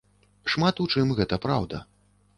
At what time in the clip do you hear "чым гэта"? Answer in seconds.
0.95-1.41